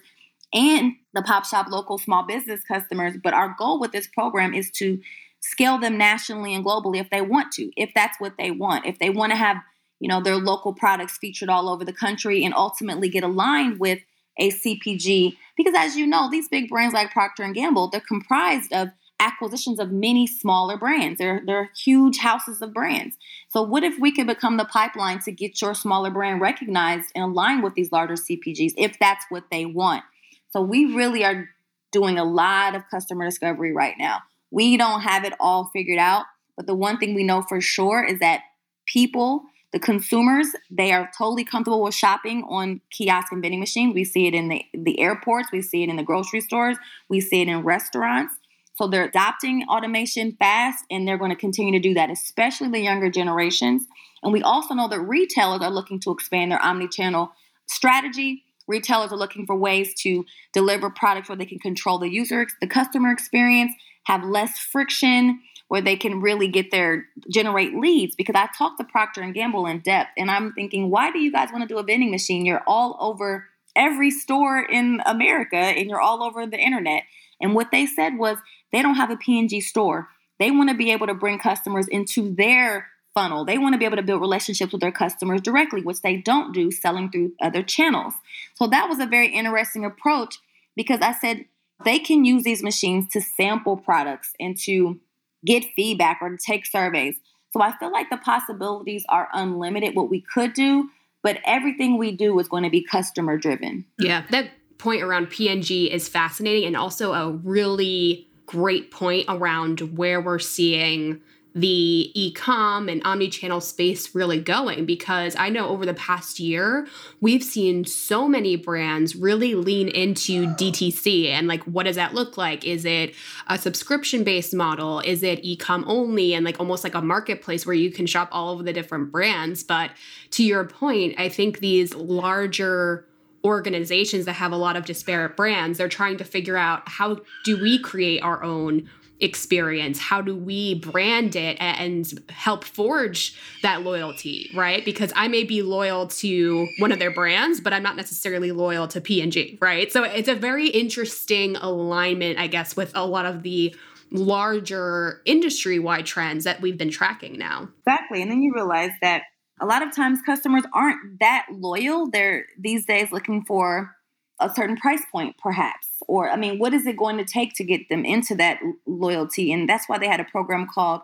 [0.55, 3.12] and the Pop Shop local small business customers.
[3.23, 5.03] But our goal with this program is to
[5.40, 8.87] scale them nationally and globally if they want to, if that's what they want.
[8.87, 9.59] If they want to have,
[10.01, 13.99] you know, their local products featured all over the country and ultimately get aligned with
[14.38, 18.73] a CPG because as you know, these big brands like Procter and Gamble, they're comprised
[18.73, 18.88] of
[19.21, 21.18] acquisitions of many smaller brands.
[21.18, 23.16] They're they're huge houses of brands.
[23.49, 27.25] So what if we could become the pipeline to get your smaller brand recognized and
[27.25, 30.03] aligned with these larger CPGs if that's what they want?
[30.51, 31.49] So we really are
[31.92, 34.18] doing a lot of customer discovery right now.
[34.51, 36.25] We don't have it all figured out,
[36.57, 38.40] but the one thing we know for sure is that
[38.87, 43.94] people the consumers, they are totally comfortable with shopping on kiosk and vending machines.
[43.94, 46.76] We see it in the, the airports, we see it in the grocery stores,
[47.08, 48.35] we see it in restaurants.
[48.74, 52.80] So they're adopting automation fast and they're going to continue to do that, especially the
[52.80, 53.87] younger generations.
[54.22, 57.32] And we also know that retailers are looking to expand their omni-channel
[57.66, 58.44] strategy.
[58.68, 62.66] Retailers are looking for ways to deliver products where they can control the user, the
[62.66, 63.72] customer experience,
[64.04, 65.40] have less friction,
[65.72, 69.64] where they can really get their generate leads because I talked to Procter and Gamble
[69.64, 72.44] in depth and I'm thinking why do you guys want to do a vending machine?
[72.44, 77.04] You're all over every store in America and you're all over the internet.
[77.40, 78.37] And what they said was
[78.70, 80.08] they don't have a P&G store.
[80.38, 83.46] They want to be able to bring customers into their funnel.
[83.46, 86.52] They want to be able to build relationships with their customers directly which they don't
[86.52, 88.12] do selling through other channels.
[88.56, 90.37] So that was a very interesting approach
[90.76, 91.46] because I said
[91.82, 95.00] they can use these machines to sample products and to
[95.44, 97.16] get feedback or take surveys.
[97.52, 100.88] So I feel like the possibilities are unlimited, what we could do,
[101.22, 103.85] but everything we do is going to be customer driven.
[103.98, 110.20] Yeah, that point around P&G is fascinating and also a really great point around where
[110.20, 111.20] we're seeing
[111.55, 116.87] the e-com and omni-channel space really going because I know over the past year
[117.21, 122.38] we've seen so many brands really lean into DTC and like what does that look
[122.38, 122.65] like?
[122.65, 123.15] Is it
[123.49, 125.01] a subscription based model?
[125.01, 128.59] Is it e-com only and like almost like a marketplace where you can shop all
[128.59, 129.62] of the different brands?
[129.62, 129.91] But
[130.31, 133.07] to your point, I think these larger
[133.45, 137.61] organizations that have a lot of disparate brands, they're trying to figure out how do
[137.61, 138.88] we create our own
[139.22, 139.98] experience?
[139.98, 144.85] How do we brand it and help forge that loyalty, right?
[144.85, 148.88] Because I may be loyal to one of their brands, but I'm not necessarily loyal
[148.88, 149.90] to P&G, right?
[149.90, 153.74] So it's a very interesting alignment, I guess, with a lot of the
[154.11, 157.68] larger industry-wide trends that we've been tracking now.
[157.87, 158.20] Exactly.
[158.20, 159.22] And then you realize that
[159.61, 162.11] a lot of times customers aren't that loyal.
[162.11, 163.94] They're these days looking for
[164.40, 165.87] a certain price point, perhaps.
[166.09, 169.53] Or, I mean, what is it going to take to get them into that loyalty?
[169.53, 171.03] And that's why they had a program called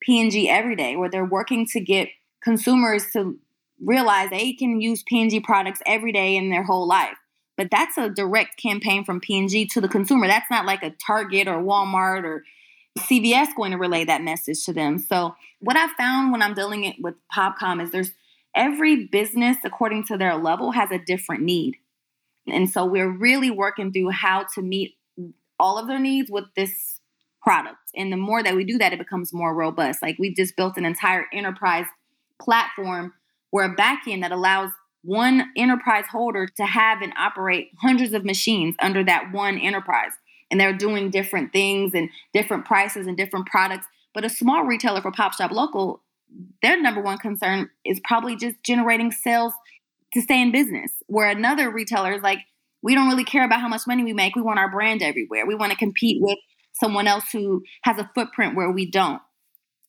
[0.00, 2.08] P&G Everyday, where they're working to get
[2.42, 3.38] consumers to
[3.80, 7.16] realize they can use P&G products every day in their whole life.
[7.56, 10.26] But that's a direct campaign from P&G to the consumer.
[10.26, 12.44] That's not like a Target or Walmart or
[12.98, 14.98] CVS going to relay that message to them.
[14.98, 18.12] So what I found when I'm dealing it with Popcom is there's
[18.54, 21.76] every business according to their level has a different need.
[22.46, 24.94] And so we're really working through how to meet
[25.58, 27.00] all of their needs with this
[27.42, 27.78] product.
[27.94, 30.02] And the more that we do that, it becomes more robust.
[30.02, 31.86] Like we just built an entire enterprise
[32.40, 33.12] platform
[33.50, 34.70] where a backend that allows
[35.02, 40.12] one enterprise holder to have and operate hundreds of machines under that one enterprise.
[40.50, 43.86] And they're doing different things and different prices and different products.
[44.14, 46.02] But a small retailer for Pop Shop Local,
[46.62, 49.52] their number one concern is probably just generating sales
[50.14, 50.90] to stay in business.
[51.06, 52.38] Where another retailer is like,
[52.82, 54.36] we don't really care about how much money we make.
[54.36, 55.46] We want our brand everywhere.
[55.46, 56.38] We want to compete with
[56.74, 59.20] someone else who has a footprint where we don't.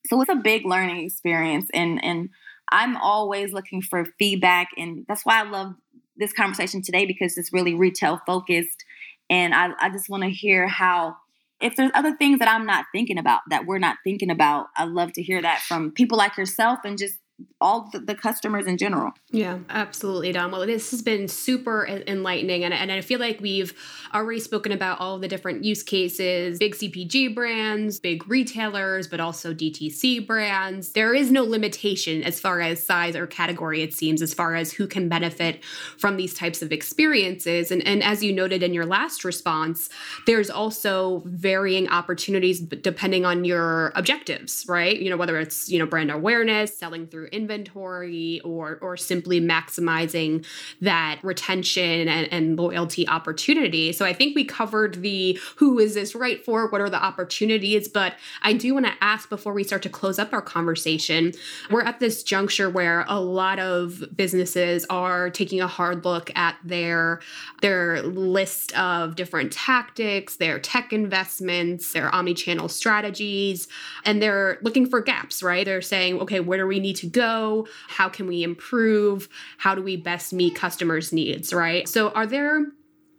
[0.07, 2.29] So it's a big learning experience and and
[2.71, 5.73] I'm always looking for feedback and that's why I love
[6.15, 8.83] this conversation today because it's really retail focused
[9.29, 11.15] and I, I just want to hear how
[11.61, 14.89] if there's other things that I'm not thinking about that we're not thinking about, I'd
[14.89, 17.17] love to hear that from people like yourself and just
[17.59, 19.11] all the, the, customers in general.
[19.31, 20.51] Yeah, absolutely, Dawn.
[20.51, 22.63] Well, this has been super enlightening.
[22.63, 23.73] And, and I feel like we've
[24.13, 29.53] already spoken about all the different use cases big CPG brands, big retailers, but also
[29.53, 30.91] DTC brands.
[30.91, 34.71] There is no limitation as far as size or category, it seems, as far as
[34.71, 35.63] who can benefit
[35.97, 37.71] from these types of experiences.
[37.71, 39.89] And, and as you noted in your last response,
[40.25, 44.97] there's also varying opportunities depending on your objectives, right?
[44.99, 50.45] You know, whether it's, you know, brand awareness, selling through inventory or or simply maximizing
[50.81, 53.91] that retention and, and loyalty opportunity.
[53.91, 57.87] So I think we covered the who is this right for, what are the opportunities,
[57.87, 61.33] but I do want to ask before we start to close up our conversation.
[61.69, 66.55] We're at this juncture where a lot of businesses are taking a hard look at
[66.63, 67.21] their
[67.61, 73.67] their list of different tactics, their tech investments, their omni-channel strategies,
[74.03, 75.65] and they're looking for gaps, right?
[75.65, 77.67] They're saying, okay, where do we need to go?
[77.87, 79.29] How can we improve?
[79.57, 81.87] How do we best meet customers' needs, right?
[81.87, 82.65] So are there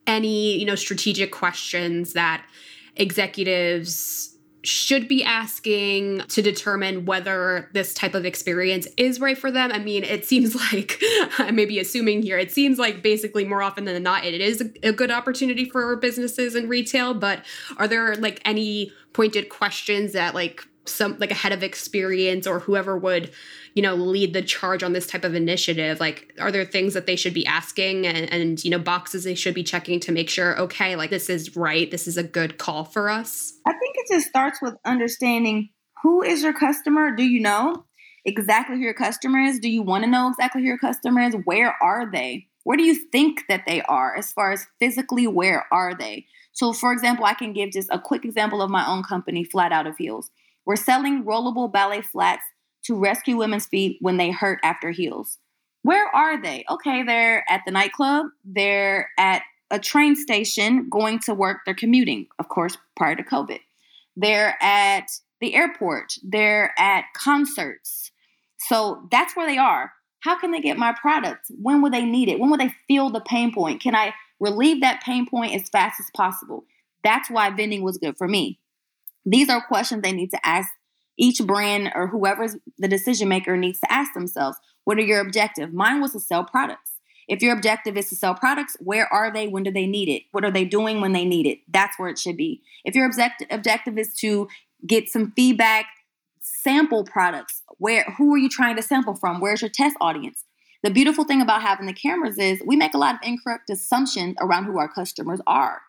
[0.07, 2.45] any, you know, strategic questions that
[2.95, 9.71] executives should be asking to determine whether this type of experience is right for them.
[9.71, 11.01] I mean, it seems like
[11.39, 14.61] I may be assuming here, it seems like basically more often than not, it is
[14.83, 17.15] a good opportunity for businesses and retail.
[17.15, 17.45] But
[17.77, 22.61] are there like any pointed questions that like some like a head of experience or
[22.61, 23.31] whoever would
[23.75, 27.07] you know lead the charge on this type of initiative like are there things that
[27.07, 30.31] they should be asking and, and you know boxes they should be checking to make
[30.31, 33.55] sure okay like this is right this is a good call for us?
[33.67, 35.71] I think it just starts with understanding
[36.03, 37.15] who is your customer.
[37.15, 37.85] Do you know
[38.25, 39.59] exactly who your customer is?
[39.59, 41.35] Do you want to know exactly who your customer is?
[41.45, 42.49] Where are they?
[42.65, 46.27] Where do you think that they are as far as physically where are they?
[46.53, 49.73] So for example i can give just a quick example of my own company flat
[49.73, 50.31] out of heels
[50.67, 52.43] We're selling rollable ballet flats
[52.85, 55.39] to rescue women's feet when they hurt after heels.
[55.83, 56.65] Where are they?
[56.69, 62.27] Okay, they're at the nightclub, they're at a train station going to work, they're commuting,
[62.39, 63.61] of course, prior to COVID.
[64.17, 65.07] They're at
[65.41, 68.11] the airport, they're at concerts.
[68.59, 69.93] So that's where they are.
[70.21, 71.47] How can they get my product?
[71.51, 72.41] When will they need it?
[72.41, 73.81] When will they feel the pain point?
[73.81, 76.65] Can I relieve that pain point as fast as possible?
[77.05, 78.59] That's why vending was good for me.
[79.27, 80.71] These are questions they need to ask
[81.19, 84.57] each brand or whoever's the decision maker needs to ask themselves.
[84.85, 85.75] What are your objective?
[85.75, 86.93] Mine was to sell products.
[87.29, 89.49] If your objective is to sell products, where are they?
[89.49, 90.23] When do they need it?
[90.31, 91.59] What are they doing when they need it?
[91.69, 92.63] That's where it should be.
[92.85, 94.47] If your objective objective is to
[94.87, 95.87] get some feedback,
[96.41, 99.41] sample products, where who are you trying to sample from?
[99.41, 100.45] Where's your test audience?
[100.85, 104.37] The beautiful thing about having the cameras is we make a lot of incorrect assumptions
[104.41, 105.81] around who our customers are.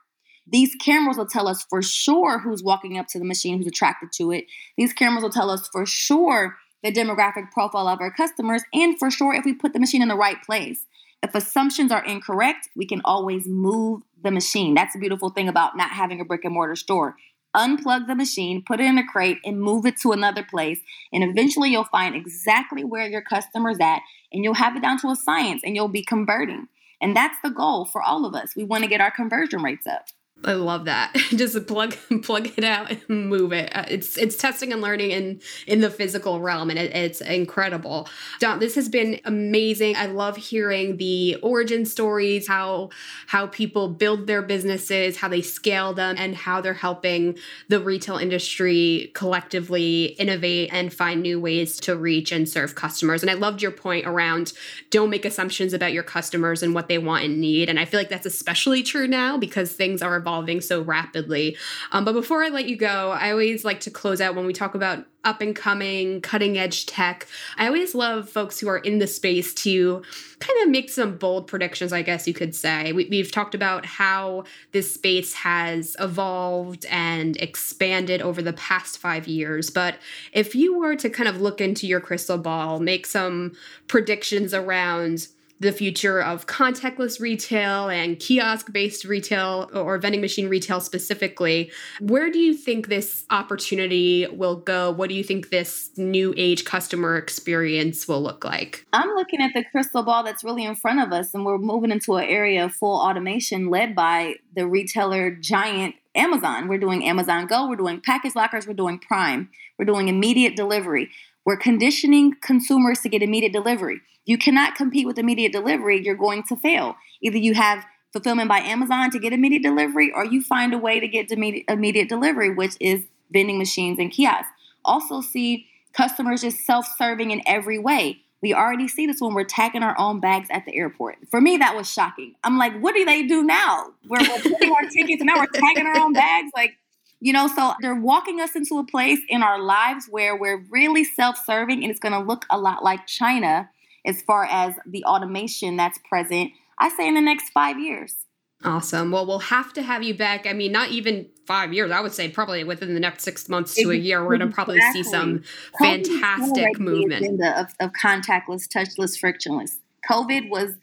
[0.50, 4.12] These cameras will tell us for sure who's walking up to the machine, who's attracted
[4.14, 4.46] to it.
[4.78, 9.12] These cameras will tell us for sure the demographic profile of our customers, and for
[9.12, 10.86] sure if we put the machine in the right place.
[11.24, 14.76] If assumptions are incorrect, we can always move the machine.
[14.76, 17.16] That's the beautiful thing about not having a brick and mortar store.
[17.56, 20.80] Unplug the machine, put it in a crate, and move it to another place.
[21.12, 25.10] And eventually, you'll find exactly where your customer's at, and you'll have it down to
[25.10, 26.68] a science, and you'll be converting.
[27.02, 28.56] And that's the goal for all of us.
[28.56, 30.06] We want to get our conversion rates up.
[30.44, 31.14] I love that.
[31.30, 33.76] Just plug plug it out and move it.
[33.76, 38.08] Uh, it's it's testing and learning in in the physical realm, and it, it's incredible.
[38.40, 39.96] Dawn, this has been amazing.
[39.96, 42.90] I love hearing the origin stories, how
[43.26, 48.18] how people build their businesses, how they scale them, and how they're helping the retail
[48.18, 53.24] industry collectively innovate and find new ways to reach and serve customers.
[53.24, 54.54] And I loved your point around
[54.92, 57.70] don't make assumptions about your customers and what they want and need.
[57.70, 61.56] And I feel like that's especially true now because things are evolving so rapidly.
[61.94, 64.52] Um, but before I let you go, I always like to close out when we
[64.52, 67.28] talk about up and coming, cutting edge tech.
[67.58, 70.02] I always love folks who are in the space to
[70.40, 72.92] kind of make some bold predictions, I guess you could say.
[72.92, 79.28] We, have talked about how this space has evolved and expanded over the past five
[79.28, 79.70] years.
[79.70, 79.96] But
[80.34, 83.54] if you were to kind of look into your crystal ball, make some
[83.88, 85.28] predictions around
[85.60, 91.72] the future of contactless retail and kiosk based retail or vending machine retail specifically.
[92.00, 94.92] Where do you think this opportunity will go?
[94.92, 98.86] What do you think this new age customer experience will look like?
[98.94, 101.92] I'm looking at the crystal ball that's really in front of us, and we're moving
[101.92, 106.68] into an area of full automation led by the retailer giant Amazon.
[106.68, 111.10] We're doing Amazon Go, we're doing package lockers, we're doing Prime, we're doing immediate delivery.
[111.48, 114.02] We're conditioning consumers to get immediate delivery.
[114.26, 116.98] You cannot compete with immediate delivery, you're going to fail.
[117.22, 121.00] Either you have fulfillment by Amazon to get immediate delivery, or you find a way
[121.00, 124.50] to get immediate delivery, which is vending machines and kiosks.
[124.84, 128.20] Also, see customers just self serving in every way.
[128.42, 131.16] We already see this when we're tagging our own bags at the airport.
[131.32, 132.36] For me, that was shocking.
[132.44, 133.94] I'm like, what do they do now?
[134.06, 136.52] We're, we're putting our tickets and now we're tagging our own bags.
[136.54, 136.74] Like,
[137.20, 141.04] you know, so they're walking us into a place in our lives where we're really
[141.04, 143.70] self serving and it's going to look a lot like China
[144.06, 148.16] as far as the automation that's present, I say in the next five years.
[148.64, 149.12] Awesome.
[149.12, 150.48] Well, we'll have to have you back.
[150.48, 151.92] I mean, not even five years.
[151.92, 154.54] I would say probably within the next six months to a year, we're going to
[154.54, 155.44] probably see some
[155.80, 159.80] fantastic movement of, of contactless, touchless, frictionless.
[160.10, 160.74] COVID was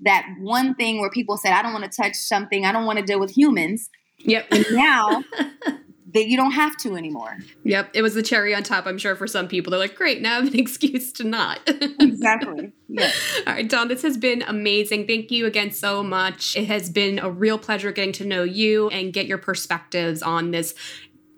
[0.00, 2.66] that one thing where people said, "I don't want to touch something.
[2.66, 3.88] I don't want to deal with humans."
[4.18, 4.46] Yep.
[4.50, 5.24] And now
[6.14, 7.38] that you don't have to anymore.
[7.64, 9.70] Yep, it was the cherry on top, I'm sure, for some people.
[9.70, 11.60] They're like, great, now I have an excuse to not.
[11.66, 12.72] exactly.
[12.88, 13.10] Yeah.
[13.46, 15.06] All right, Dawn, this has been amazing.
[15.06, 16.56] Thank you again so much.
[16.56, 20.50] It has been a real pleasure getting to know you and get your perspectives on
[20.50, 20.74] this.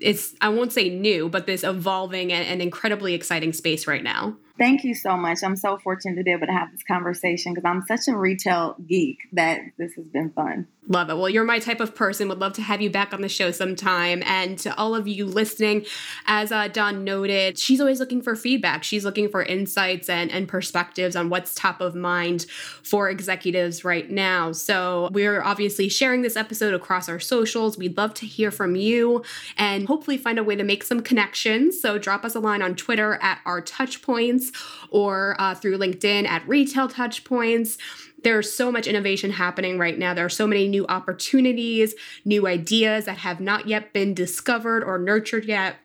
[0.00, 4.36] It's, I won't say new, but this evolving and, and incredibly exciting space right now.
[4.56, 5.42] Thank you so much.
[5.42, 8.76] I'm so fortunate to be able to have this conversation because I'm such a retail
[8.86, 10.68] geek that this has been fun.
[10.86, 11.16] Love it.
[11.16, 12.28] Well, you're my type of person.
[12.28, 14.22] Would love to have you back on the show sometime.
[14.26, 15.86] And to all of you listening,
[16.26, 18.84] as uh, Dawn noted, she's always looking for feedback.
[18.84, 22.42] She's looking for insights and, and perspectives on what's top of mind
[22.82, 24.52] for executives right now.
[24.52, 27.78] So we're obviously sharing this episode across our socials.
[27.78, 29.24] We'd love to hear from you
[29.56, 31.80] and hopefully find a way to make some connections.
[31.80, 34.02] So drop us a line on Twitter at our touch
[34.50, 37.78] points or uh, through LinkedIn at retail Touchpoints.
[38.22, 40.14] there's so much innovation happening right now.
[40.14, 44.98] There are so many new opportunities, new ideas that have not yet been discovered or
[44.98, 45.76] nurtured yet.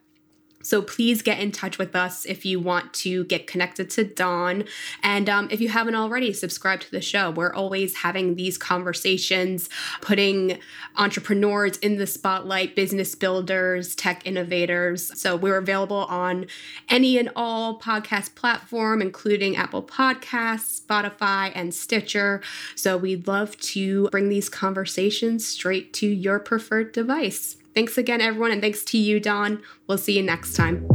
[0.62, 4.66] So please get in touch with us if you want to get connected to Dawn.
[5.02, 7.32] And um, if you haven't already, subscribe to the show.
[7.32, 9.70] We're always having these conversations,
[10.02, 10.60] putting
[10.98, 15.18] entrepreneurs in the spotlight, business builders, tech innovators.
[15.20, 16.46] So we're available on
[16.90, 22.42] any and all podcast platform, including Apple Podcasts, Spotify, and Stitcher.
[22.76, 27.59] So we'd love to bring these conversations straight to your preferred device.
[27.80, 29.64] Thanks again, everyone, and thanks to you, Dawn.
[29.88, 30.86] We'll see you next time.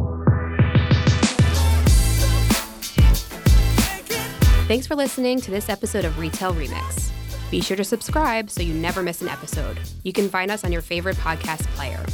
[4.69, 7.11] Thanks for listening to this episode of Retail Remix.
[7.51, 9.81] Be sure to subscribe so you never miss an episode.
[10.03, 12.05] You can find us on your favorite podcast player.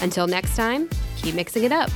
[0.00, 0.88] Until next time,
[1.18, 1.90] keep mixing it up.